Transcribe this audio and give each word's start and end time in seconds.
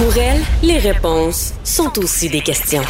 Pour 0.00 0.16
elle, 0.16 0.40
les 0.62 0.78
réponses 0.78 1.52
sont 1.62 1.98
aussi 1.98 2.30
des 2.30 2.40
questions. 2.40 2.80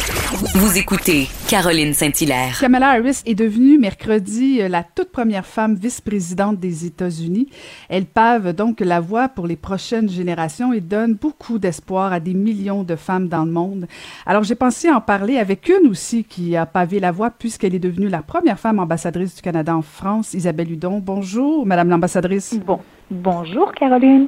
Vous 0.55 0.77
écoutez 0.77 1.27
Caroline 1.49 1.93
Saint-Hilaire. 1.93 2.57
Kamala 2.57 2.91
Harris 2.91 3.21
est 3.25 3.35
devenue 3.35 3.77
mercredi 3.77 4.61
euh, 4.61 4.69
la 4.69 4.83
toute 4.83 5.11
première 5.11 5.45
femme 5.45 5.75
vice-présidente 5.75 6.57
des 6.57 6.85
États-Unis. 6.85 7.49
Elle 7.89 8.05
pave 8.05 8.53
donc 8.53 8.79
la 8.79 9.01
voie 9.01 9.27
pour 9.27 9.45
les 9.45 9.57
prochaines 9.57 10.09
générations 10.09 10.71
et 10.71 10.79
donne 10.79 11.15
beaucoup 11.15 11.59
d'espoir 11.59 12.13
à 12.13 12.21
des 12.21 12.33
millions 12.33 12.83
de 12.83 12.95
femmes 12.95 13.27
dans 13.27 13.43
le 13.43 13.51
monde. 13.51 13.87
Alors 14.25 14.43
j'ai 14.45 14.55
pensé 14.55 14.89
en 14.89 15.01
parler 15.01 15.37
avec 15.37 15.67
une 15.67 15.89
aussi 15.89 16.23
qui 16.23 16.55
a 16.55 16.65
pavé 16.65 17.01
la 17.01 17.11
voie 17.11 17.29
puisqu'elle 17.29 17.75
est 17.75 17.79
devenue 17.79 18.07
la 18.07 18.21
première 18.21 18.57
femme 18.57 18.79
ambassadrice 18.79 19.35
du 19.35 19.41
Canada 19.41 19.75
en 19.75 19.81
France, 19.81 20.33
Isabelle 20.33 20.71
Hudon. 20.71 20.99
Bonjour, 20.99 21.65
Madame 21.65 21.89
l'ambassadrice. 21.89 22.55
Bon. 22.65 22.79
Bonjour 23.11 23.73
Caroline. 23.73 24.27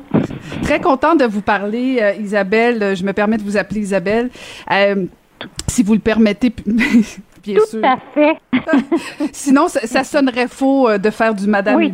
Très 0.63 0.81
contente 0.81 1.17
de 1.21 1.25
vous 1.25 1.41
parler, 1.41 1.99
euh, 2.01 2.11
Isabelle. 2.15 2.97
Je 2.97 3.05
me 3.05 3.13
permets 3.13 3.37
de 3.37 3.41
vous 3.41 3.55
appeler 3.55 3.79
Isabelle. 3.79 4.29
Euh, 4.69 5.05
si 5.69 5.83
vous 5.83 5.93
le 5.93 6.01
permettez, 6.01 6.53
bien 7.43 7.57
Tout 7.57 7.65
sûr. 7.67 7.81
à 7.85 7.97
fait. 8.13 8.37
Sinon, 9.31 9.67
ça, 9.67 9.81
ça 9.85 10.03
sonnerait 10.03 10.47
faux 10.47 10.87
euh, 10.89 10.97
de 10.97 11.09
faire 11.09 11.33
du 11.33 11.47
Madame 11.47 11.75
Oui, 11.75 11.93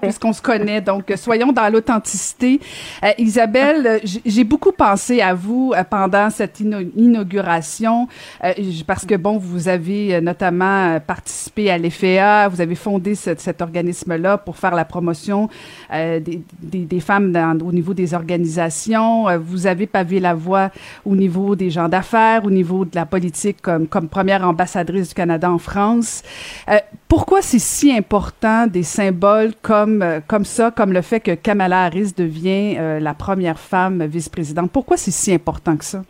puisqu'on 0.00 0.32
se 0.32 0.40
connaît. 0.42 0.80
Donc, 0.80 1.10
euh, 1.10 1.16
soyons 1.16 1.52
dans 1.52 1.70
l'authenticité. 1.72 2.60
Euh, 3.04 3.10
Isabelle, 3.18 4.00
j'ai 4.24 4.44
beaucoup 4.44 4.72
pensé 4.72 5.20
à 5.20 5.34
vous 5.34 5.74
pendant 5.90 6.30
cette 6.30 6.60
ino- 6.60 6.80
inauguration, 6.96 8.08
euh, 8.44 8.52
parce 8.86 9.04
que, 9.04 9.14
bon, 9.14 9.36
vous 9.38 9.68
avez 9.68 10.20
notamment 10.20 10.98
participé 11.00 11.70
à 11.70 11.78
l'EFEA, 11.78 12.48
vous 12.48 12.60
avez 12.60 12.74
fondé 12.74 13.14
ce- 13.14 13.30
cet 13.36 13.60
organisme-là 13.62 14.38
pour 14.38 14.56
faire 14.56 14.74
la 14.74 14.84
promotion 14.84 15.48
euh, 15.92 16.20
des, 16.20 16.42
des- 16.62 16.84
des 16.84 17.00
femmes 17.00 17.32
dans- 17.32 17.58
au 17.66 17.72
niveau 17.72 17.94
des 17.94 18.14
organisations. 18.14 19.24
Vous 19.38 19.66
avez 19.66 19.86
pavé 19.86 20.20
la 20.20 20.34
voie 20.34 20.70
au 21.04 21.14
niveau 21.16 21.56
des 21.56 21.70
gens 21.70 21.88
d'affaires, 21.88 22.44
au 22.44 22.50
niveau 22.50 22.84
de 22.84 22.94
la 22.94 23.06
politique 23.06 23.58
comme, 23.62 23.86
comme 23.86 24.08
première 24.08 24.46
ambassadrice 24.86 25.08
du 25.08 25.14
Canada 25.14 25.50
en 25.50 25.58
France. 25.58 26.22
Euh, 26.68 26.78
pourquoi 27.08 27.42
c'est 27.42 27.58
si 27.58 27.92
important 27.96 28.66
des 28.66 28.82
symboles 28.82 29.52
comme, 29.62 30.02
euh, 30.02 30.20
comme 30.26 30.44
ça, 30.44 30.70
comme 30.70 30.92
le 30.92 31.02
fait 31.02 31.20
que 31.20 31.34
Kamala 31.34 31.84
Harris 31.84 32.12
devient 32.16 32.76
euh, 32.78 33.00
la 33.00 33.14
première 33.14 33.58
femme 33.58 34.04
vice-présidente? 34.04 34.70
Pourquoi 34.70 34.96
c'est 34.96 35.10
si 35.10 35.32
important 35.32 35.76
que 35.76 35.84
ça? 35.84 36.02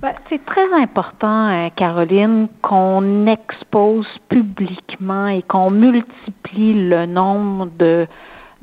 Ben, 0.00 0.14
c'est 0.30 0.44
très 0.46 0.72
important, 0.72 1.70
Caroline, 1.76 2.48
qu'on 2.62 3.26
expose 3.26 4.06
publiquement 4.30 5.26
et 5.26 5.42
qu'on 5.42 5.70
multiplie 5.70 6.88
le 6.88 7.04
nombre 7.04 7.68
de, 7.78 8.06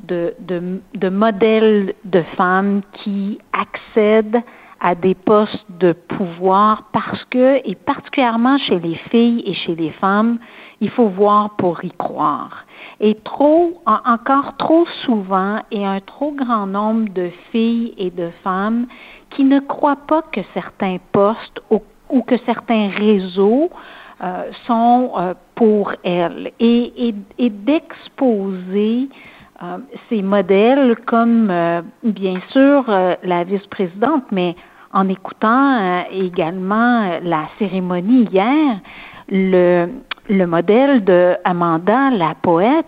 de, 0.00 0.34
de 0.94 1.08
modèles 1.08 1.94
de 2.04 2.22
femmes 2.36 2.80
qui 2.92 3.38
accèdent 3.52 4.42
à 4.80 4.94
des 4.94 5.14
postes 5.14 5.66
de 5.80 5.92
pouvoir 5.92 6.84
parce 6.92 7.24
que, 7.26 7.60
et 7.68 7.74
particulièrement 7.74 8.58
chez 8.58 8.78
les 8.78 8.94
filles 9.10 9.42
et 9.44 9.54
chez 9.54 9.74
les 9.74 9.90
femmes, 9.90 10.38
il 10.80 10.90
faut 10.90 11.08
voir 11.08 11.56
pour 11.56 11.84
y 11.84 11.90
croire. 11.90 12.64
Et 13.00 13.14
trop, 13.16 13.82
en- 13.86 13.98
encore 14.04 14.56
trop 14.56 14.86
souvent, 15.04 15.58
et 15.72 15.84
un 15.84 16.00
trop 16.00 16.32
grand 16.32 16.66
nombre 16.66 17.12
de 17.12 17.30
filles 17.50 17.94
et 17.98 18.10
de 18.10 18.30
femmes 18.44 18.86
qui 19.30 19.44
ne 19.44 19.58
croient 19.60 20.06
pas 20.06 20.22
que 20.22 20.40
certains 20.54 20.98
postes 21.12 21.60
ou, 21.70 21.80
ou 22.10 22.22
que 22.22 22.36
certains 22.46 22.88
réseaux 22.88 23.70
euh, 24.22 24.50
sont 24.66 25.12
euh, 25.16 25.34
pour 25.54 25.92
elles. 26.04 26.52
Et, 26.60 27.08
et, 27.08 27.14
et 27.38 27.50
d'exposer 27.50 29.08
euh, 29.62 29.78
ces 30.08 30.22
modèles 30.22 30.96
comme, 31.06 31.50
euh, 31.50 31.82
bien 32.04 32.38
sûr, 32.50 32.84
euh, 32.88 33.16
la 33.24 33.44
vice-présidente, 33.44 34.24
mais 34.30 34.54
en 34.92 35.08
écoutant 35.08 35.80
euh, 35.80 36.02
également 36.12 37.02
euh, 37.02 37.20
la 37.22 37.48
cérémonie 37.58 38.28
hier, 38.30 38.80
le, 39.28 39.88
le 40.28 40.46
modèle 40.46 41.04
de 41.04 41.34
Amanda, 41.44 42.10
la 42.10 42.34
poète, 42.40 42.86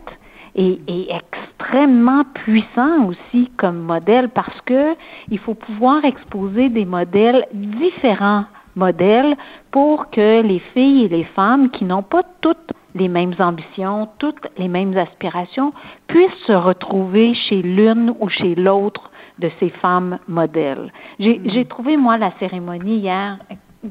est, 0.54 0.80
est 0.88 1.08
extrêmement 1.10 2.24
puissant 2.34 3.06
aussi 3.06 3.50
comme 3.56 3.78
modèle 3.78 4.28
parce 4.28 4.60
que 4.62 4.94
il 5.30 5.38
faut 5.38 5.54
pouvoir 5.54 6.04
exposer 6.04 6.68
des 6.68 6.84
modèles 6.84 7.46
différents 7.52 8.44
modèles 8.76 9.36
pour 9.70 10.10
que 10.10 10.42
les 10.42 10.60
filles 10.72 11.04
et 11.04 11.08
les 11.08 11.24
femmes 11.24 11.70
qui 11.70 11.84
n'ont 11.84 12.02
pas 12.02 12.22
toutes 12.40 12.72
les 12.94 13.08
mêmes 13.08 13.34
ambitions, 13.38 14.08
toutes 14.18 14.48
les 14.58 14.68
mêmes 14.68 14.96
aspirations, 14.96 15.72
puissent 16.06 16.44
se 16.46 16.52
retrouver 16.52 17.34
chez 17.34 17.62
l'une 17.62 18.14
ou 18.20 18.28
chez 18.28 18.54
l'autre 18.54 19.10
de 19.38 19.50
ces 19.58 19.70
femmes 19.70 20.18
modèles. 20.28 20.92
J'ai 21.18 21.40
j'ai 21.46 21.64
trouvé, 21.64 21.96
moi, 21.96 22.18
la 22.18 22.32
cérémonie 22.38 22.98
hier, 22.98 23.38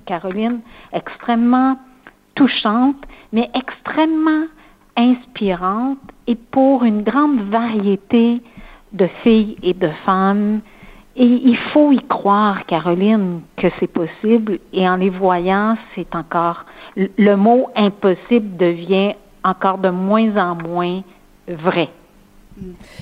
Caroline, 0.06 0.62
extrêmement 0.94 1.78
touchante, 2.36 2.98
mais 3.34 3.50
extrêmement 3.54 4.46
inspirante 4.96 6.00
et 6.28 6.36
pour 6.36 6.84
une 6.84 7.04
grande 7.04 7.42
variété 7.50 8.42
de 8.94 9.08
filles 9.24 9.58
et 9.64 9.74
de 9.74 9.90
femmes. 10.06 10.62
Il 11.22 11.58
faut 11.74 11.92
y 11.92 12.02
croire, 12.08 12.66
Caroline, 12.66 13.42
que 13.58 13.68
c'est 13.78 13.92
possible. 13.92 14.60
Et 14.72 14.88
en 14.88 14.96
les 14.96 15.10
voyant, 15.10 15.76
c'est 15.94 16.16
encore, 16.16 16.66
le 16.96 17.36
mot 17.36 17.70
impossible 17.76 18.56
devient 18.56 19.16
encore 19.44 19.80
de 19.80 19.90
moins 19.90 20.38
en 20.38 20.56
moins 20.56 21.02
vrai. 21.50 21.90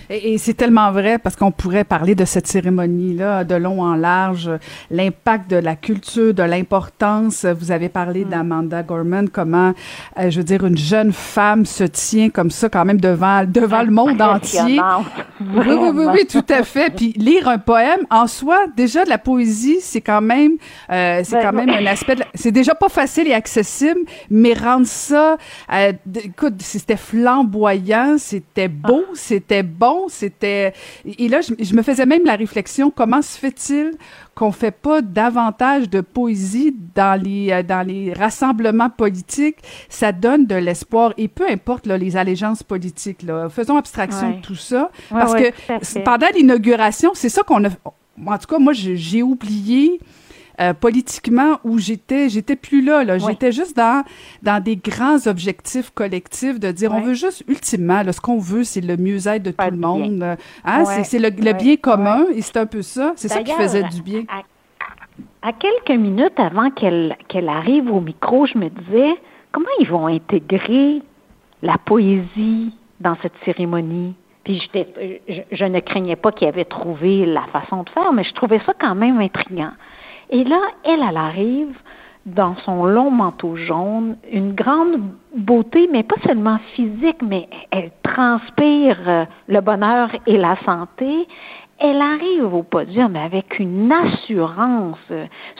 Et, 0.10 0.34
et 0.34 0.38
c'est 0.38 0.54
tellement 0.54 0.92
vrai 0.92 1.18
parce 1.20 1.36
qu'on 1.36 1.52
pourrait 1.52 1.84
parler 1.84 2.16
de 2.16 2.26
cette 2.26 2.48
cérémonie-là 2.48 3.44
de 3.44 3.56
long 3.56 3.82
en 3.82 3.96
large, 3.96 4.50
l'impact 4.92 5.50
de 5.52 5.58
la 5.58 5.76
culture, 5.76 6.34
de 6.34 6.44
l'importance. 6.44 7.46
Vous 7.46 7.72
avez 7.72 7.90
parlé 7.90 8.24
d'Amanda 8.26 8.84
Gorman, 8.84 9.30
comment, 9.30 9.74
euh, 10.20 10.30
je 10.30 10.38
veux 10.38 10.44
dire, 10.44 10.66
une 10.66 10.78
jeune 10.78 11.12
femme 11.14 11.66
se 11.66 11.84
tient 11.84 12.30
comme 12.30 12.52
ça 12.52 12.70
quand 12.70 12.86
même 12.86 13.00
devant, 13.02 13.44
devant 13.46 13.82
le 13.84 13.92
monde 13.92 14.22
entier. 14.22 14.80
Oui, 15.42 15.66
oui, 15.68 15.90
oui, 15.94 16.06
oui, 16.14 16.28
tout 16.28 16.46
à 16.50 16.64
fait. 16.64 16.90
Puis 16.96 17.14
lire 17.16 17.48
un 17.48 17.58
poème, 17.58 18.02
en 18.10 18.28
soi, 18.28 18.66
déjà 18.76 19.04
de 19.04 19.10
la 19.10 19.18
poésie, 19.18 19.78
c'est 19.82 20.02
quand 20.02 20.22
même, 20.22 20.54
euh, 20.92 21.22
c'est 21.24 21.36
Ben, 21.38 21.44
quand 21.44 21.54
même 21.54 21.70
un 21.70 21.86
aspect. 21.86 22.16
la- 22.16 22.26
C'est 22.34 22.52
déjà 22.52 22.76
pas 22.76 22.90
facile 22.90 23.28
et 23.28 23.34
accessible, 23.34 24.00
mais 24.30 24.54
rendre 24.54 24.86
ça, 24.88 25.38
euh, 25.74 25.94
écoute, 26.24 26.56
c'était 26.60 26.98
flamboyant, 26.98 28.16
c'était 28.18 28.68
beau, 28.68 29.04
Ah. 29.08 29.12
C'était 29.50 29.64
bon, 29.64 30.08
c'était. 30.10 30.74
Et 31.06 31.30
là, 31.30 31.40
je, 31.40 31.54
je 31.64 31.74
me 31.74 31.82
faisais 31.82 32.06
même 32.06 32.26
la 32.26 32.36
réflexion 32.36 32.92
comment 32.92 33.22
se 33.22 33.38
fait-il 33.40 33.92
qu'on 34.36 34.52
fait 34.52 34.72
pas 34.72 35.02
davantage 35.02 35.90
de 35.90 36.02
poésie 36.02 36.76
dans 36.94 37.22
les 37.22 37.52
euh, 37.52 37.64
dans 37.64 37.88
les 37.88 38.12
rassemblements 38.12 38.90
politiques? 38.90 39.56
Ça 39.88 40.12
donne 40.12 40.46
de 40.48 40.56
l'espoir 40.56 41.14
et 41.18 41.30
peu 41.30 41.50
importe 41.50 41.88
là, 41.88 41.98
les 41.98 42.18
allégeances 42.18 42.62
politiques. 42.62 43.24
Là, 43.24 43.48
faisons 43.50 43.78
abstraction 43.78 44.28
Ouais. 44.32 44.36
de 44.38 44.42
tout 44.42 44.56
ça 44.56 44.92
Ouais, 45.12 45.20
parce 45.22 45.34
ouais, 45.34 45.54
que 45.70 46.00
pendant 46.04 46.28
l'inauguration, 46.36 47.12
c'est 47.14 47.30
ça 47.30 47.44
qu'on 47.44 47.64
a. 47.64 47.70
En 48.26 48.38
tout 48.38 48.48
cas, 48.48 48.58
moi, 48.60 48.74
j'ai 48.74 49.22
oublié 49.24 50.00
euh, 50.60 50.74
politiquement 50.74 51.60
où 51.64 51.78
j'étais 51.78 52.30
j'étais 52.30 52.56
plus 52.56 52.82
là 52.84 53.04
là. 53.04 53.18
J'étais 53.18 53.52
juste 53.52 53.78
dans 53.78 54.04
dans 54.42 54.62
des 54.62 54.76
grands 54.76 55.28
objectifs 55.28 55.92
collectifs 55.92 56.60
de 56.60 56.72
dire 56.72 56.92
on 56.94 57.02
veut 57.02 57.14
juste 57.14 57.44
ultimement 57.48 58.02
là, 58.02 58.12
ce 58.12 58.22
qu'on 58.22 58.40
veut 58.40 58.64
c'est 58.64 58.82
le 58.82 58.98
mieux-être 58.98 59.44
de 59.44 59.52
tout 59.52 59.70
le 59.70 59.78
monde 59.78 60.38
hein 60.66 60.86
c'est 61.04 61.20
le, 61.20 61.30
le 61.30 61.54
bien 61.54 61.76
commun 61.76 62.26
et 62.34 62.42
c'est 62.42 62.58
un 62.58 62.66
peu 62.66 62.82
ça. 62.82 63.14
C'est 63.16 63.28
ça 63.28 63.44
qui 63.44 63.52
faisait 63.52 63.84
du 63.84 64.02
bien. 64.02 64.24
à, 65.42 65.54
quelques 65.54 66.00
minutes 66.00 66.40
avant 66.40 66.72
qu'elle 66.72 67.16
qu'elle 67.28 67.50
arrive 67.50 67.92
au 67.92 68.02
micro 68.02 68.46
je 68.46 68.58
me 68.58 68.70
disais 68.70 69.16
comment 69.52 69.68
ils 69.80 69.88
vont 69.88 70.08
intégrer 70.08 71.02
la 71.62 71.78
poésie 71.78 72.74
dans 73.00 73.16
cette 73.22 73.34
cérémonie? 73.46 74.16
Puis 74.44 74.62
je, 74.74 75.44
je, 75.52 75.66
ne 75.66 75.80
craignais 75.82 76.16
pas 76.16 76.32
qu'il 76.32 76.48
avait 76.48 76.66
trouvé 76.66 77.26
la 77.26 77.44
façon 77.48 77.84
de 77.84 77.90
faire, 77.90 78.14
mais 78.14 78.24
je 78.24 78.34
trouvais 78.34 78.62
ça 78.66 78.74
quand 78.80 78.96
même 78.96 79.20
intriguant. 79.20 79.74
Et 80.30 80.44
là, 80.44 80.60
elle, 80.84 81.04
elle 81.08 81.18
arrive 81.18 81.76
dans 82.26 82.56
son 82.58 82.86
long 82.86 83.10
manteau 83.10 83.56
jaune, 83.56 84.18
une 84.32 84.54
grande 84.54 85.02
beauté, 85.36 85.88
mais 85.92 86.04
pas 86.04 86.20
seulement 86.26 86.60
physique, 86.76 87.22
mais 87.22 87.48
elle 87.72 87.92
transpire 88.04 88.98
euh, 89.08 89.26
le 89.48 89.62
bonheur 89.62 90.10
et 90.26 90.38
la 90.38 90.58
santé 90.66 91.28
elle 91.80 92.02
arrive 92.02 92.54
au 92.54 92.64
podium 92.64 93.16
avec 93.16 93.60
une 93.60 93.92
assurance. 93.92 94.98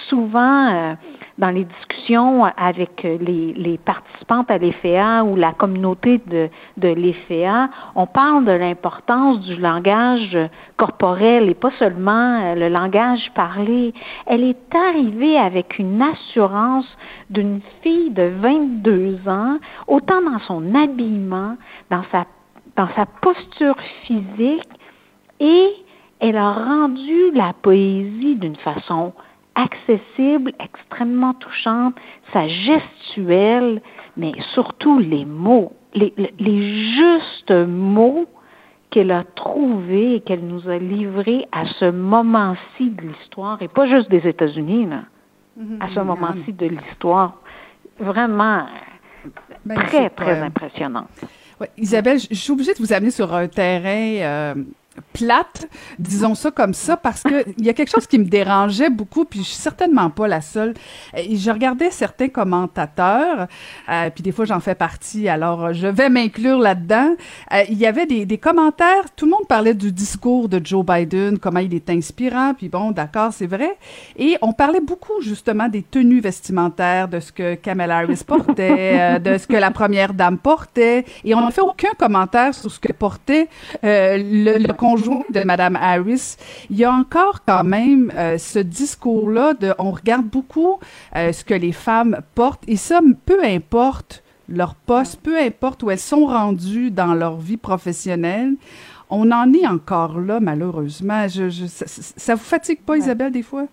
Souvent, 0.10 0.68
euh, 0.74 0.96
dans 1.38 1.50
les 1.52 1.66
discussions 1.66 2.46
avec 2.46 3.04
les, 3.04 3.54
les 3.54 3.78
participantes 3.78 4.50
à 4.50 4.58
l'EFEA 4.58 5.24
ou 5.24 5.36
la 5.36 5.54
communauté 5.54 6.20
de, 6.26 6.50
de 6.78 6.88
l'EFEA, 6.88 7.70
on 7.96 8.08
parle 8.08 8.46
de 8.46 8.52
l'importance 8.52 9.40
du 9.42 9.56
langage 9.56 10.38
corporel 10.78 11.50
et 11.50 11.54
pas 11.54 11.72
seulement 11.78 12.42
euh, 12.42 12.56
le 12.56 12.70
langage 12.70 13.32
parlé. 13.36 13.94
Elle 14.26 14.44
est 14.44 14.76
arrivée 14.76 15.38
avec 15.38 15.78
une 15.80 16.02
assurance 16.02 16.88
d'une 17.30 17.62
fille 17.82 18.12
de 18.12 18.32
22 18.42 19.20
ans, 19.28 19.58
autant 19.88 20.22
dans 20.22 20.40
son 20.40 20.74
habillement, 20.74 21.56
dans 21.92 22.04
sa, 22.12 22.26
dans 22.76 22.90
sa 22.96 23.06
posture 23.06 23.78
physique 24.04 24.68
et 25.40 25.70
elle 26.20 26.38
a 26.38 26.52
rendu 26.52 27.32
la 27.34 27.54
poésie 27.54 28.36
d'une 28.36 28.56
façon 28.56 29.14
accessible, 29.58 30.54
extrêmement 30.60 31.34
touchante, 31.34 31.96
sa 32.32 32.48
gestuelle, 32.48 33.82
mais 34.16 34.32
surtout 34.54 35.00
les 35.00 35.26
mots, 35.26 35.74
les, 35.94 36.14
justes 36.96 37.52
mots 37.52 38.28
qu'elle 38.92 39.12
a 39.12 39.24
trouvés 39.24 40.16
et 40.16 40.22
qu'elle 40.22 40.46
nous 40.46 40.70
a 40.70 40.78
livrés 40.78 41.48
à 41.52 41.66
ce 41.66 41.90
moment-ci 41.90 42.92
de 42.92 43.02
l'histoire, 43.02 43.62
et 43.62 43.68
pas 43.68 43.88
juste 43.88 44.10
des 44.10 44.28
États-Unis, 44.28 44.86
mm-hmm. 44.86 45.82
à 45.82 45.90
ce 45.94 46.00
moment-ci 46.00 46.54
de 46.54 46.68
l'histoire. 46.68 47.42
Vraiment 48.00 48.68
ben, 49.66 49.76
très, 49.76 50.10
très 50.12 50.40
impressionnant. 50.40 51.08
Isabelle, 51.78 52.20
je 52.20 52.36
suis 52.36 52.52
obligée 52.52 52.74
de 52.74 52.80
vous 52.80 52.94
amener 52.94 53.10
sur 53.10 53.34
un 53.34 53.48
terrain 53.48 54.22
euh, 54.22 54.56
plate, 55.14 55.68
disons 56.00 56.36
ça 56.36 56.52
comme 56.52 56.74
ça, 56.74 56.98
parce 56.98 57.24
que 57.24 57.46
il 57.58 57.66
y 57.66 57.70
a 57.70 57.74
quelque 57.74 57.90
chose 57.92 58.08
qui 58.08 58.20
me 58.20 58.26
dérangeait 58.26 58.90
beaucoup, 58.90 59.26
puis 59.26 59.40
je 59.40 59.46
suis 59.46 59.56
certainement 59.56 60.10
pas 60.10 60.28
la 60.28 60.42
seule. 60.42 60.74
Je 61.16 61.52
regardais 61.52 61.92
certains 61.92 62.30
commentateurs, 62.30 63.48
euh, 63.90 64.10
puis 64.14 64.24
des 64.24 64.32
fois 64.32 64.46
j'en 64.46 64.60
fais 64.60 64.76
partie, 64.76 65.28
alors 65.28 65.74
je 65.74 65.88
vais 65.88 66.10
m'inclure 66.10 66.60
là-dedans. 66.60 67.16
Euh, 67.54 67.64
il 67.70 67.78
y 67.78 67.86
avait 67.86 68.06
des, 68.06 68.26
des, 68.26 68.38
commentaires, 68.38 69.12
tout 69.16 69.26
le 69.26 69.32
monde 69.32 69.48
parlait 69.48 69.74
du 69.74 69.92
discours 69.92 70.50
de 70.50 70.62
Joe 70.64 70.86
Biden, 70.86 71.40
comment 71.40 71.60
il 71.60 71.74
est 71.74 71.90
inspirant, 71.90 72.54
puis 72.54 72.70
bon, 72.70 72.92
d'accord, 72.92 73.34
c'est 73.34 73.48
vrai. 73.48 73.78
Et 74.18 74.38
on 74.42 74.54
parlait 74.54 74.82
beaucoup 74.82 75.22
justement 75.22 75.68
des 75.68 75.84
tenues 75.84 76.22
vestimentaires, 76.22 77.08
de 77.08 77.20
ce 77.20 77.32
que 77.32 77.56
Kamala 77.56 78.00
Harris 78.00 78.22
portait, 78.26 79.16
euh, 79.18 79.20
de 79.20 79.38
ce 79.38 79.48
que 79.48 79.56
la 79.56 79.72
première 79.72 80.14
dame 80.14 80.38
portait, 80.38 81.06
et 81.24 81.34
on 81.34 81.42
n'a 81.42 81.52
fait 81.52 81.62
aucun 81.62 81.94
commentaire 81.98 82.54
sur 82.54 82.72
ce 82.72 82.80
que 82.80 82.94
portait 82.94 83.48
le, 83.84 84.58
le 84.58 84.74
conjoint 84.88 85.24
de 85.30 85.42
Mme 85.42 85.76
Harris, 85.76 86.38
il 86.70 86.78
y 86.78 86.86
a 86.86 86.92
encore 86.92 87.44
quand 87.46 87.66
même 87.66 88.12
euh, 88.16 88.38
ce 88.38 88.60
discours-là 88.60 89.54
de 89.54 89.74
on 89.80 89.92
regarde 89.92 90.26
beaucoup 90.26 90.80
euh, 91.16 91.34
ce 91.34 91.44
que 91.44 91.54
les 91.54 91.74
femmes 91.74 92.20
portent 92.36 92.64
et 92.68 92.78
ça, 92.78 93.02
peu 93.26 93.44
importe 93.44 94.24
leur 94.48 94.76
poste, 94.76 95.20
peu 95.22 95.38
importe 95.38 95.84
où 95.84 95.92
elles 95.92 96.00
sont 96.00 96.26
rendues 96.26 96.90
dans 96.90 97.14
leur 97.14 97.36
vie 97.36 97.58
professionnelle, 97.58 98.54
on 99.10 99.30
en 99.32 99.52
est 99.54 99.68
encore 99.68 100.20
là, 100.20 100.40
malheureusement. 100.40 101.28
Je, 101.28 101.50
ça, 101.68 101.86
ça, 101.88 102.36
vous 102.36 102.44
fatigue 102.44 102.82
pas, 102.82 102.98
Isabelle, 102.98 103.32
des 103.32 103.44
fois? 103.44 103.68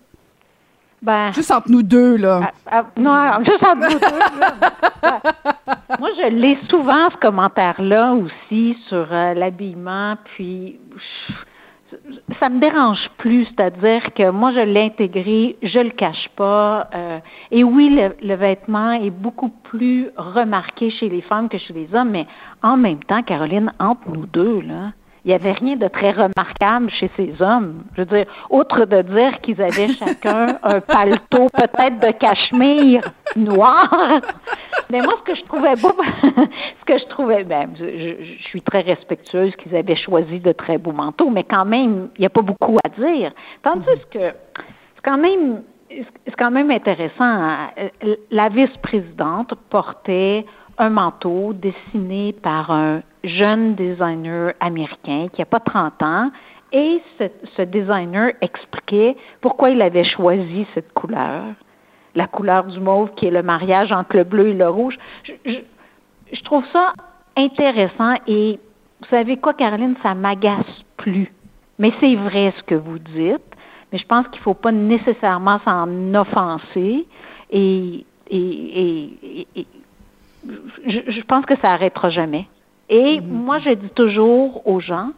Ben, 1.05 1.31
juste 1.33 1.51
entre 1.51 1.69
nous 1.69 1.83
deux, 1.83 2.17
là. 2.17 2.51
Ah, 2.65 2.79
ah, 2.79 2.85
non, 2.97 3.43
juste 3.45 3.63
entre 3.63 3.93
nous 3.93 3.99
deux. 3.99 4.07
Moi, 5.99 6.09
je 6.17 6.29
lis 6.29 6.57
souvent 6.67 7.11
ce 7.11 7.17
commentaire-là 7.17 8.13
aussi 8.13 8.75
sur 8.87 9.07
euh, 9.11 9.35
l'habillement, 9.35 10.15
puis 10.23 10.79
ça 12.39 12.49
me 12.49 12.59
dérange 12.59 13.07
plus, 13.17 13.45
c'est-à-dire 13.45 14.15
que 14.15 14.31
moi, 14.31 14.51
je 14.51 14.61
l'ai 14.61 14.85
intégré, 14.85 15.57
je 15.61 15.79
le 15.79 15.91
cache 15.91 16.27
pas. 16.35 16.89
Euh, 16.95 17.19
et 17.51 17.63
oui, 17.63 17.89
le, 17.89 18.15
le, 18.27 18.35
vêtement 18.35 18.93
est 18.93 19.11
beaucoup 19.11 19.49
plus 19.49 20.09
remarqué 20.17 20.89
chez 20.89 21.07
les 21.07 21.21
femmes 21.21 21.49
que 21.49 21.59
chez 21.59 21.73
les 21.73 21.93
hommes, 21.93 22.09
mais 22.09 22.25
en 22.63 22.77
même 22.77 23.03
temps, 23.03 23.21
Caroline, 23.21 23.71
entre 23.79 24.09
nous 24.09 24.25
deux, 24.25 24.61
là, 24.61 24.93
il 25.25 25.29
n'y 25.29 25.33
avait 25.33 25.53
rien 25.53 25.75
de 25.75 25.87
très 25.87 26.11
remarquable 26.11 26.91
chez 26.91 27.09
ces 27.17 27.41
hommes. 27.41 27.83
Je 27.95 28.01
veux 28.01 28.05
dire, 28.05 28.25
outre 28.51 28.85
de 28.85 29.01
dire 29.01 29.41
qu'ils 29.41 29.59
avaient 29.59 29.87
chacun 29.99 30.59
un 30.61 30.79
paletot 30.81 31.47
peut-être 31.49 31.99
de 31.99 32.11
cachemire 32.11 33.01
noir. 33.35 33.89
Mais 34.91 35.01
moi, 35.01 35.15
ce 35.17 35.31
que 35.31 35.35
je 35.35 35.43
trouvais 35.45 35.75
beau, 35.77 35.93
ce 36.21 36.85
que 36.85 36.99
je 36.99 37.05
trouvais, 37.05 37.43
ben, 37.43 37.71
je, 37.73 37.85
je, 38.23 38.47
suis 38.49 38.61
très 38.61 38.81
respectueuse 38.81 39.55
qu'ils 39.55 39.75
avaient 39.75 39.95
choisi 39.95 40.39
de 40.39 40.51
très 40.51 40.77
beaux 40.77 40.91
manteaux, 40.91 41.31
mais 41.31 41.43
quand 41.43 41.65
même, 41.65 42.09
il 42.17 42.21
n'y 42.21 42.27
a 42.27 42.29
pas 42.29 42.43
beaucoup 42.43 42.77
à 42.85 42.89
dire. 42.89 43.31
Tandis 43.63 43.99
que 44.11 44.19
c'est 44.19 45.01
quand 45.03 45.17
même, 45.17 45.63
c'est 45.89 46.35
quand 46.37 46.51
même 46.51 46.69
intéressant. 46.69 47.23
Hein. 47.23 47.69
La 48.29 48.49
vice-présidente 48.49 49.55
portait 49.71 50.45
un 50.77 50.89
manteau 50.89 51.53
dessiné 51.53 52.33
par 52.33 52.71
un 52.71 53.01
jeune 53.23 53.75
designer 53.75 54.53
américain 54.59 55.27
qui 55.31 55.41
n'a 55.41 55.45
pas 55.45 55.59
30 55.59 56.01
ans. 56.03 56.31
Et 56.71 57.01
ce, 57.19 57.61
designer 57.61 58.33
expliquait 58.41 59.15
pourquoi 59.39 59.69
il 59.69 59.81
avait 59.81 60.03
choisi 60.03 60.67
cette 60.73 60.91
couleur, 60.93 61.43
la 62.15 62.27
couleur 62.27 62.65
du 62.65 62.79
mauve 62.79 63.11
qui 63.15 63.27
est 63.27 63.31
le 63.31 63.43
mariage 63.43 63.91
entre 63.91 64.17
le 64.17 64.23
bleu 64.23 64.49
et 64.49 64.53
le 64.53 64.67
rouge. 64.67 64.97
Je, 65.45 66.43
trouve 66.43 66.65
ça 66.73 66.93
intéressant 67.37 68.15
et 68.27 68.59
vous 68.99 69.07
savez 69.09 69.37
quoi, 69.37 69.53
Caroline, 69.53 69.95
ça 70.03 70.15
m'agace 70.15 70.83
plus. 70.97 71.31
Mais 71.79 71.93
c'est 71.99 72.15
vrai 72.15 72.53
ce 72.57 72.63
que 72.63 72.75
vous 72.75 72.99
dites, 72.99 73.55
mais 73.91 73.97
je 73.97 74.05
pense 74.05 74.27
qu'il 74.27 74.39
ne 74.39 74.43
faut 74.43 74.53
pas 74.53 74.71
nécessairement 74.71 75.59
s'en 75.63 76.13
offenser 76.13 77.05
et, 77.51 78.05
je, 80.85 81.21
pense 81.23 81.45
que 81.45 81.55
ça 81.59 81.71
arrêtera 81.71 82.09
jamais. 82.09 82.47
Et 82.89 83.19
mm-hmm. 83.19 83.27
moi, 83.27 83.59
je 83.59 83.71
dis 83.71 83.89
toujours 83.89 84.67
aux 84.67 84.79
gens 84.79 85.11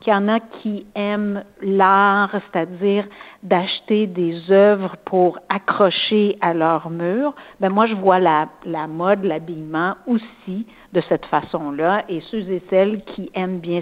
qu'il 0.00 0.12
y 0.12 0.16
en 0.16 0.28
a 0.28 0.38
qui 0.38 0.86
aiment 0.94 1.42
l'art, 1.60 2.30
c'est-à-dire 2.30 3.04
d'acheter 3.42 4.06
des 4.06 4.52
œuvres 4.52 4.96
pour 5.04 5.40
accrocher 5.48 6.38
à 6.40 6.54
leur 6.54 6.88
mur. 6.90 7.34
Ben 7.58 7.70
moi, 7.70 7.86
je 7.86 7.94
vois 7.94 8.20
la, 8.20 8.48
la 8.64 8.86
mode, 8.86 9.24
l'habillement 9.24 9.96
aussi 10.06 10.66
de 10.92 11.00
cette 11.08 11.26
façon-là. 11.26 12.04
Et 12.08 12.20
ceux 12.30 12.48
et 12.50 12.62
celles 12.70 13.02
qui 13.04 13.30
aiment 13.34 13.58
bien 13.58 13.80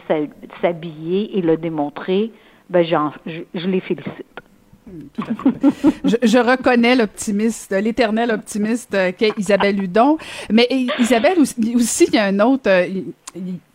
s'habiller 0.62 1.36
et 1.36 1.42
le 1.42 1.58
démontrer, 1.58 2.32
ben 2.70 2.82
je, 2.82 3.42
je 3.54 3.66
les 3.66 3.80
félicite 3.80 4.24
je, 6.04 6.38
reconnais 6.38 6.94
l'optimiste, 6.94 7.72
l'éternel 7.72 8.30
optimiste 8.30 8.94
euh, 8.94 9.12
qu'est 9.16 9.32
Isabelle 9.36 9.82
Hudon. 9.82 10.16
Mais 10.50 10.68
Isabelle, 10.98 11.38
aussi, 11.40 12.04
il 12.04 12.14
y 12.14 12.18
a 12.18 12.24
un 12.24 12.40
autre. 12.40 12.68
Euh, 12.70 12.86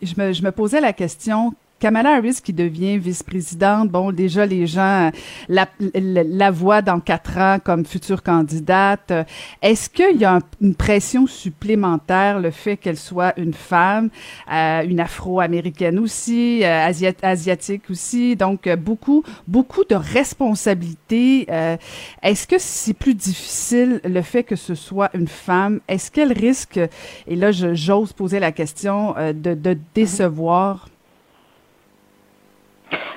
je 0.00 0.14
me, 0.16 0.32
je 0.32 0.42
me 0.42 0.50
posais 0.50 0.80
la 0.80 0.92
question 0.92 1.54
Kamala 1.82 2.10
Harris 2.10 2.38
qui 2.40 2.52
devient 2.52 2.96
vice-présidente, 2.96 3.88
bon, 3.88 4.12
déjà 4.12 4.46
les 4.46 4.68
gens 4.68 5.10
la, 5.48 5.66
la, 5.96 6.50
voient 6.52 6.80
dans 6.80 7.00
quatre 7.00 7.36
ans 7.38 7.58
comme 7.58 7.84
future 7.84 8.22
candidate. 8.22 9.12
Est-ce 9.60 9.90
qu'il 9.90 10.16
y 10.16 10.24
a 10.24 10.38
une 10.60 10.76
pression 10.76 11.26
supplémentaire, 11.26 12.38
le 12.38 12.52
fait 12.52 12.76
qu'elle 12.76 12.96
soit 12.96 13.36
une 13.36 13.52
femme, 13.52 14.10
euh, 14.52 14.82
une 14.84 15.00
afro-américaine 15.00 15.98
aussi, 15.98 16.62
euh, 16.62 16.88
asiatique 17.22 17.90
aussi, 17.90 18.36
donc 18.36 18.68
euh, 18.68 18.76
beaucoup, 18.76 19.24
beaucoup 19.48 19.82
de 19.82 19.96
responsabilités. 19.96 21.46
Euh, 21.50 21.76
est-ce 22.22 22.46
que 22.46 22.58
c'est 22.60 22.94
plus 22.94 23.14
difficile 23.16 24.00
le 24.04 24.22
fait 24.22 24.44
que 24.44 24.54
ce 24.54 24.76
soit 24.76 25.10
une 25.14 25.26
femme? 25.26 25.80
Est-ce 25.88 26.12
qu'elle 26.12 26.32
risque, 26.32 26.78
et 27.26 27.34
là 27.34 27.50
j'ose 27.50 28.12
poser 28.12 28.38
la 28.38 28.52
question, 28.52 29.16
de, 29.34 29.54
de 29.54 29.76
décevoir? 29.96 30.86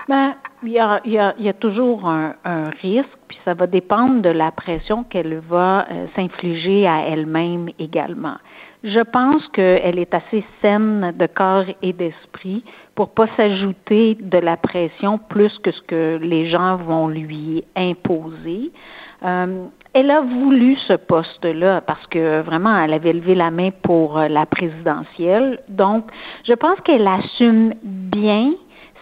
Ben, 0.07 0.35
il 0.61 0.69
y 0.69 0.79
a, 0.79 1.01
y 1.05 1.17
a, 1.17 1.33
y 1.39 1.49
a 1.49 1.53
toujours 1.53 2.07
un, 2.07 2.35
un, 2.45 2.69
risque, 2.81 3.17
puis 3.27 3.39
ça 3.43 3.55
va 3.55 3.65
dépendre 3.65 4.21
de 4.21 4.29
la 4.29 4.51
pression 4.51 5.03
qu'elle 5.03 5.39
va 5.39 5.87
euh, 5.89 6.05
s'infliger 6.15 6.87
à 6.87 7.07
elle-même 7.07 7.69
également. 7.79 8.35
Je 8.83 8.99
pense 8.99 9.47
qu'elle 9.47 9.97
est 9.97 10.13
assez 10.13 10.45
saine 10.61 11.11
de 11.17 11.25
corps 11.25 11.65
et 11.81 11.91
d'esprit 11.91 12.63
pour 12.93 13.09
pas 13.09 13.25
s'ajouter 13.35 14.15
de 14.21 14.37
la 14.37 14.57
pression 14.57 15.17
plus 15.17 15.57
que 15.59 15.71
ce 15.71 15.81
que 15.81 16.19
les 16.21 16.49
gens 16.51 16.75
vont 16.77 17.07
lui 17.07 17.63
imposer. 17.75 18.71
Euh, 19.23 19.65
elle 19.93 20.11
a 20.11 20.21
voulu 20.21 20.75
ce 20.87 20.93
poste-là 20.93 21.81
parce 21.81 22.05
que 22.07 22.41
vraiment, 22.41 22.77
elle 22.77 22.93
avait 22.93 23.13
levé 23.13 23.33
la 23.33 23.49
main 23.49 23.71
pour 23.81 24.19
euh, 24.19 24.27
la 24.27 24.45
présidentielle. 24.45 25.61
Donc, 25.67 26.05
je 26.43 26.53
pense 26.53 26.79
qu'elle 26.81 27.07
assume 27.07 27.73
bien 27.81 28.51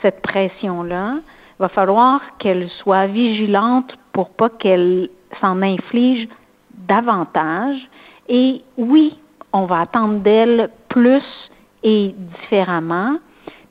cette 0.03 0.21
pression-là. 0.21 1.15
Il 1.15 1.61
va 1.61 1.69
falloir 1.69 2.21
qu'elle 2.37 2.69
soit 2.69 3.07
vigilante 3.07 3.97
pour 4.11 4.29
pas 4.29 4.49
qu'elle 4.49 5.09
s'en 5.41 5.63
inflige 5.63 6.27
davantage. 6.87 7.77
Et 8.29 8.61
oui, 8.77 9.17
on 9.51 9.65
va 9.65 9.81
attendre 9.81 10.19
d'elle 10.19 10.69
plus 10.89 11.23
et 11.83 12.13
différemment, 12.41 13.17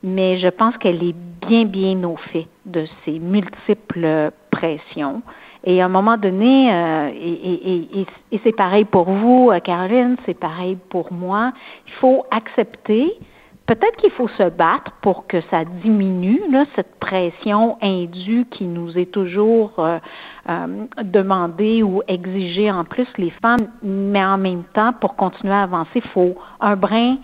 mais 0.03 0.37
je 0.39 0.49
pense 0.49 0.77
qu'elle 0.77 1.03
est 1.03 1.15
bien, 1.47 1.65
bien 1.65 2.03
au 2.03 2.17
fait 2.17 2.47
de 2.65 2.85
ces 3.05 3.19
multiples 3.19 4.31
pressions. 4.51 5.21
Et 5.65 5.81
à 5.81 5.85
un 5.85 5.89
moment 5.89 6.17
donné, 6.17 6.73
euh, 6.73 7.09
et, 7.13 8.05
c'est 8.43 8.55
pareil 8.55 8.83
pour 8.83 9.09
vous, 9.09 9.49
euh, 9.51 9.59
Caroline, 9.59 10.17
c'est 10.25 10.37
pareil 10.37 10.77
pour 10.89 11.11
moi, 11.13 11.53
il 11.87 11.93
faut 11.93 12.25
accepter 12.31 13.13
Peut-être 13.65 13.95
qu'il 13.95 14.11
faut 14.11 14.27
se 14.27 14.49
battre 14.49 14.91
pour 15.01 15.25
que 15.25 15.39
ça 15.49 15.63
diminue, 15.63 16.41
là, 16.51 16.65
cette 16.75 16.99
pression 16.99 17.77
indue 17.81 18.45
qui 18.51 18.65
nous 18.65 18.97
est 18.97 19.09
toujours 19.09 19.71
euh, 19.79 19.99
euh, 20.49 20.85
demandée 21.01 21.81
ou 21.81 22.01
exigée 22.09 22.69
en 22.69 22.83
plus 22.83 23.07
les 23.17 23.29
femmes, 23.41 23.67
mais 23.81 24.23
en 24.23 24.37
même 24.37 24.63
temps, 24.73 24.91
pour 24.91 25.15
continuer 25.15 25.53
à 25.53 25.63
avancer, 25.63 25.89
il 25.95 26.09
faut 26.09 26.35
un 26.59 26.75
brin 26.75 27.15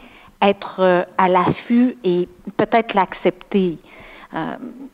être 0.41 0.77
euh, 0.79 1.03
à 1.17 1.27
l'affût 1.27 1.98
et 2.05 2.29
peut-être 2.55 2.93
l'accepter. 2.93 3.77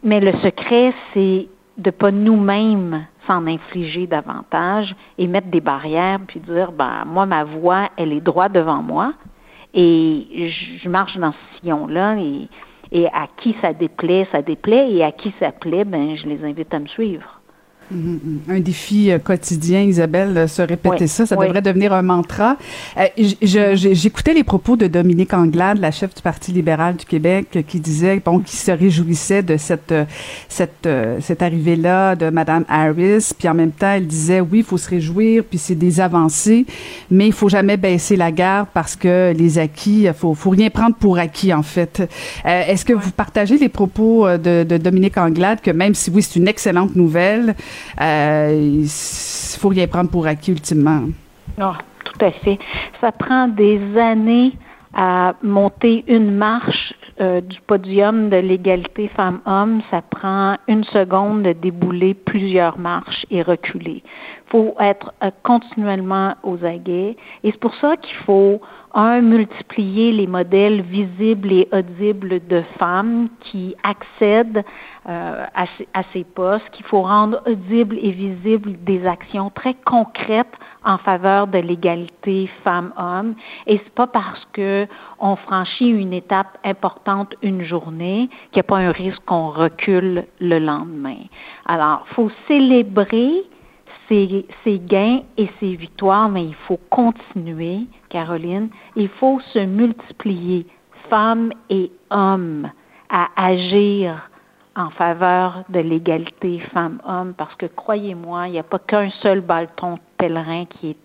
mais 0.01 0.19
le 0.21 0.31
secret, 0.39 0.93
c'est 1.13 1.47
de 1.77 1.91
pas 1.91 2.09
nous-mêmes 2.09 3.05
s'en 3.27 3.45
infliger 3.45 4.07
davantage 4.07 4.95
et 5.17 5.27
mettre 5.27 5.47
des 5.47 5.59
barrières 5.59 6.19
puis 6.25 6.39
dire 6.39 6.71
ben 6.71 7.03
moi 7.05 7.25
ma 7.25 7.43
voix 7.43 7.89
elle 7.97 8.13
est 8.13 8.21
droite 8.21 8.53
devant 8.53 8.81
moi 8.81 9.13
et 9.75 10.49
je 10.81 10.89
marche 10.89 11.17
dans 11.17 11.31
ce 11.31 11.59
sillon-là 11.59 12.17
et, 12.17 12.47
et 12.91 13.07
à 13.07 13.27
qui 13.37 13.55
ça 13.61 13.73
déplaît, 13.73 14.27
ça 14.31 14.41
déplaît, 14.41 14.91
et 14.91 15.03
à 15.03 15.11
qui 15.11 15.33
ça 15.39 15.51
plaît, 15.51 15.85
ben 15.85 16.15
je 16.15 16.27
les 16.27 16.43
invite 16.43 16.73
à 16.73 16.79
me 16.79 16.87
suivre. 16.87 17.41
Mm-hmm. 17.93 18.49
Un 18.49 18.59
défi 18.61 19.11
euh, 19.11 19.19
quotidien, 19.19 19.81
Isabelle, 19.81 20.35
euh, 20.35 20.47
se 20.47 20.61
répéter 20.61 21.05
ça, 21.05 21.25
ça 21.25 21.35
devrait 21.35 21.61
devenir 21.61 21.93
un 21.93 22.01
mantra. 22.01 22.57
Euh, 22.97 23.05
J'écoutais 23.43 24.33
les 24.33 24.43
propos 24.43 24.75
de 24.75 24.87
Dominique 24.87 25.33
Anglade, 25.33 25.77
la 25.77 25.91
chef 25.91 26.15
du 26.15 26.21
Parti 26.21 26.51
libéral 26.51 26.95
du 26.95 27.05
Québec, 27.05 27.63
qui 27.67 27.79
disait, 27.79 28.21
bon, 28.25 28.39
qui 28.39 28.55
se 28.55 28.71
réjouissait 28.71 29.43
de 29.43 29.57
cette 29.57 29.93
cette 30.49 30.87
cette 31.21 31.41
arrivée-là 31.41 32.15
de 32.15 32.29
Madame 32.29 32.65
Harris, 32.69 33.29
puis 33.37 33.47
en 33.47 33.53
même 33.53 33.71
temps, 33.71 33.91
elle 33.91 34.07
disait, 34.07 34.41
oui, 34.41 34.59
il 34.59 34.63
faut 34.63 34.77
se 34.77 34.89
réjouir, 34.89 35.43
puis 35.43 35.59
c'est 35.59 35.75
des 35.75 35.99
avancées, 35.99 36.65
mais 37.11 37.27
il 37.27 37.33
faut 37.33 37.49
jamais 37.49 37.77
baisser 37.77 38.15
la 38.15 38.31
garde 38.31 38.67
parce 38.73 38.95
que 38.95 39.33
les 39.37 39.59
acquis, 39.59 40.07
faut 40.15 40.33
faut 40.33 40.49
rien 40.49 40.69
prendre 40.69 40.95
pour 40.95 41.19
acquis 41.19 41.53
en 41.53 41.63
fait. 41.63 42.01
Est-ce 42.45 42.83
que 42.83 42.93
vous 42.93 43.11
partagez 43.11 43.57
les 43.57 43.69
propos 43.69 44.27
de, 44.27 44.63
de 44.63 44.77
Dominique 44.77 45.17
Anglade 45.17 45.61
que 45.61 45.71
même 45.71 45.93
si 45.93 46.09
oui, 46.09 46.23
c'est 46.23 46.39
une 46.39 46.47
excellente 46.47 46.95
nouvelle, 46.95 47.35
euh, 47.49 47.53
il 47.99 48.87
faut 49.59 49.69
rien 49.69 49.87
prendre 49.87 50.09
pour 50.09 50.27
acquis 50.27 50.51
ultimement. 50.51 51.01
Non, 51.57 51.73
ah, 51.73 51.77
tout 52.03 52.25
à 52.25 52.31
fait. 52.31 52.59
Ça 53.01 53.11
prend 53.11 53.47
des 53.47 53.79
années 53.97 54.53
à 54.93 55.35
monter 55.43 56.05
une 56.07 56.31
marche 56.31 56.93
euh, 57.19 57.41
du 57.41 57.59
podium 57.61 58.29
de 58.29 58.37
l'égalité 58.37 59.09
femmes-hommes. 59.09 59.81
Ça 59.91 60.01
prend 60.01 60.55
une 60.67 60.83
seconde 60.85 61.43
de 61.43 61.53
débouler 61.53 62.13
plusieurs 62.13 62.77
marches 62.77 63.25
et 63.29 63.41
reculer. 63.41 64.03
Il 64.03 64.49
faut 64.49 64.75
être 64.79 65.13
euh, 65.23 65.31
continuellement 65.43 66.35
aux 66.43 66.63
aguets. 66.65 67.15
Et 67.43 67.51
c'est 67.51 67.59
pour 67.59 67.75
ça 67.75 67.97
qu'il 67.97 68.15
faut 68.25 68.61
un, 68.95 69.21
multiplier 69.21 70.13
les 70.13 70.25
modèles 70.25 70.81
visibles 70.81 71.51
et 71.51 71.67
audibles 71.71 72.39
de 72.47 72.63
femmes 72.79 73.27
qui 73.41 73.75
accèdent 73.83 74.63
euh, 75.07 75.45
à, 75.53 75.65
ces, 75.77 75.87
à, 75.93 76.01
ces, 76.13 76.23
postes, 76.23 76.67
qu'il 76.71 76.85
faut 76.85 77.01
rendre 77.01 77.41
audibles 77.45 77.97
et 78.01 78.11
visibles 78.11 78.73
des 78.83 79.05
actions 79.05 79.51
très 79.51 79.75
concrètes 79.85 80.47
en 80.83 80.97
faveur 80.97 81.47
de 81.47 81.59
l'égalité 81.59 82.49
femmes-hommes. 82.63 83.35
Et 83.67 83.81
c'est 83.83 83.93
pas 83.93 84.07
parce 84.07 84.43
que 84.53 84.87
on 85.19 85.35
franchit 85.35 85.89
une 85.89 86.13
étape 86.13 86.57
importante 86.63 87.35
une 87.41 87.63
journée 87.63 88.29
qu'il 88.51 88.57
n'y 88.57 88.59
a 88.61 88.63
pas 88.63 88.77
un 88.77 88.91
risque 88.91 89.23
qu'on 89.25 89.49
recule 89.49 90.25
le 90.39 90.59
lendemain. 90.59 91.17
Alors, 91.65 92.05
faut 92.15 92.31
célébrer 92.47 93.43
ses, 94.07 94.79
gains 94.79 95.21
et 95.37 95.49
ses 95.59 95.75
victoires, 95.75 96.29
mais 96.29 96.45
il 96.45 96.55
faut 96.67 96.79
continuer, 96.89 97.81
Caroline. 98.09 98.69
Il 98.95 99.09
faut 99.09 99.39
se 99.53 99.59
multiplier, 99.59 100.65
femmes 101.09 101.51
et 101.69 101.91
hommes, 102.09 102.69
à 103.09 103.29
agir 103.35 104.29
en 104.75 104.89
faveur 104.89 105.63
de 105.69 105.79
l'égalité 105.79 106.59
femmes-hommes, 106.73 107.33
parce 107.37 107.55
que 107.55 107.65
croyez-moi, 107.65 108.47
il 108.47 108.53
n'y 108.53 108.59
a 108.59 108.63
pas 108.63 108.79
qu'un 108.79 109.09
seul 109.21 109.41
bâton 109.41 109.97
pèlerin 110.17 110.65
qui 110.65 110.91
est, 110.91 110.97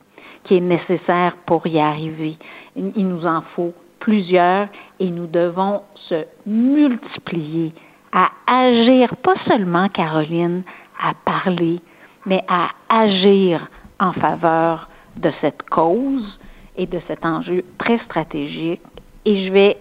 qui 0.44 0.56
est 0.56 0.60
nécessaire 0.60 1.36
pour 1.46 1.66
y 1.66 1.78
arriver. 1.78 2.36
Il 2.74 3.06
nous 3.06 3.26
en 3.26 3.42
faut 3.54 3.72
plusieurs 4.00 4.68
et 4.98 5.10
nous 5.10 5.26
devons 5.26 5.82
se 5.94 6.24
multiplier 6.46 7.72
à 8.12 8.30
agir, 8.46 9.14
pas 9.18 9.36
seulement, 9.46 9.88
Caroline, 9.88 10.64
à 11.00 11.14
parler, 11.24 11.80
mais 12.26 12.44
à 12.48 12.70
agir 12.88 13.68
en 13.98 14.12
faveur 14.12 14.88
de 15.16 15.30
cette 15.40 15.62
cause 15.68 16.38
et 16.76 16.86
de 16.86 17.00
cet 17.06 17.24
enjeu 17.24 17.64
très 17.78 17.98
stratégique. 17.98 18.80
Et 19.24 19.46
je 19.46 19.52
vais 19.52 19.76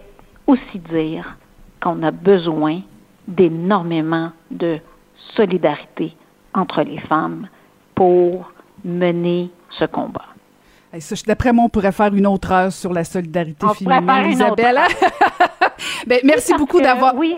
aussi 0.46 0.78
dire 0.78 1.36
qu'on 1.82 2.02
a 2.02 2.10
besoin 2.10 2.80
d'énormément 3.26 4.32
de 4.50 4.78
solidarité 5.34 6.14
entre 6.54 6.82
les 6.82 6.98
femmes 6.98 7.48
pour 7.94 8.50
mener 8.84 9.50
ce 9.70 9.84
combat. 9.84 10.24
D'après 11.26 11.52
moi, 11.52 11.66
on 11.66 11.68
pourrait 11.68 11.92
faire 11.92 12.12
une 12.12 12.26
autre 12.26 12.50
heure 12.50 12.72
sur 12.72 12.92
la 12.92 13.04
solidarité 13.04 13.64
féminine, 13.78 14.32
Isabelle. 14.32 14.80
ben, 16.06 16.18
merci 16.24 16.52
beaucoup 16.54 16.80
d'avoir. 16.80 17.14
Oui, 17.14 17.36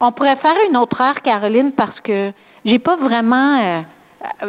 On, 0.00 0.12
pourrait 0.12 0.36
faire 0.36 0.56
une 0.68 0.76
autre 0.76 1.00
heure, 1.00 1.22
Caroline, 1.22 1.72
parce 1.72 1.98
que 2.00 2.32
j'ai 2.64 2.78
pas 2.78 2.96
vraiment. 2.96 3.58
Euh, 3.58 3.80
euh, 3.80 3.82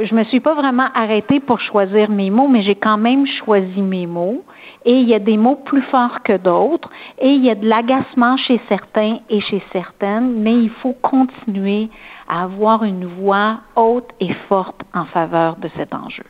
je 0.02 0.16
me 0.16 0.24
suis 0.26 0.40
pas 0.40 0.54
vraiment 0.54 0.88
arrêtée 0.94 1.40
pour 1.40 1.60
choisir 1.60 2.10
mes 2.10 2.30
mots, 2.30 2.48
mais 2.48 2.62
j'ai 2.62 2.76
quand 2.76 2.98
même 2.98 3.26
choisi 3.26 3.82
mes 3.82 4.06
mots. 4.06 4.44
Et 4.86 5.00
il 5.00 5.08
y 5.08 5.14
a 5.14 5.20
des 5.20 5.38
mots 5.38 5.56
plus 5.56 5.82
forts 5.84 6.22
que 6.24 6.38
d'autres, 6.38 6.90
et 7.20 7.30
il 7.30 7.44
y 7.44 7.50
a 7.50 7.56
de 7.56 7.68
l'agacement 7.68 8.38
chez 8.38 8.60
certains 8.68 9.20
et 9.30 9.40
chez 9.42 9.62
certaines, 9.72 10.42
mais 10.42 10.54
il 10.54 10.70
faut 10.70 10.96
continuer 11.02 11.90
à 12.28 12.44
avoir 12.44 12.84
une 12.84 13.06
voix 13.06 13.60
haute 13.76 14.10
et 14.20 14.34
forte 14.50 14.82
en 14.94 15.06
faveur 15.06 15.56
de 15.58 15.70
cet 15.78 15.94
enjeu. 15.94 16.26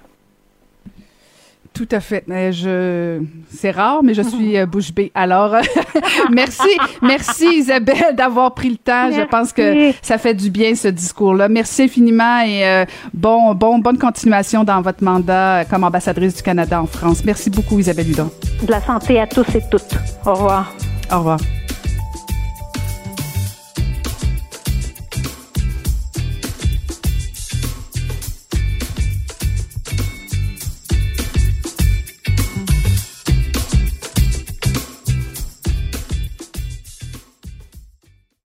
Tout 1.74 1.88
à 1.92 2.00
fait. 2.02 2.26
Je, 2.28 3.22
c'est 3.50 3.72
rare, 3.72 4.04
mais 4.04 4.14
je 4.14 4.22
suis 4.22 4.58
euh, 4.58 4.66
bouche 4.66 4.94
bée. 4.94 5.12
Alors, 5.16 5.56
merci, 6.32 6.68
merci 7.02 7.46
Isabelle 7.60 8.14
d'avoir 8.16 8.54
pris 8.54 8.70
le 8.70 8.78
temps. 8.78 9.10
Je 9.12 9.22
pense 9.22 9.54
que 9.54 9.92
ça 10.02 10.18
fait 10.18 10.34
du 10.34 10.50
bien 10.50 10.76
ce 10.76 10.90
discours-là. 10.90 11.48
Merci 11.48 11.84
infiniment 11.84 12.42
et 12.42 12.66
euh, 12.66 12.86
bon, 13.14 13.56
bon, 13.56 13.80
bonne 13.80 13.98
continuation 13.98 14.64
dans 14.64 14.82
votre 14.82 15.04
mandat 15.04 15.64
comme 15.70 15.84
ambassadrice 15.86 16.36
du 16.36 16.44
Canada 16.44 16.82
en 16.82 16.88
France. 16.88 17.24
Merci 17.24 17.50
beaucoup 17.50 17.80
Isabelle 17.80 18.10
Hudon. 18.10 18.30
De 18.64 18.72
la 18.72 18.82
santé 18.82 19.20
à 19.20 19.28
tous 19.28 19.56
et 19.56 19.62
toutes. 19.72 19.96
Au 20.26 20.34
revoir. 20.34 20.74
Au 21.12 21.18
revoir. 21.20 21.40